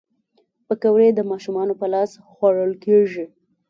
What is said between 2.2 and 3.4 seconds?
خوړل کېږي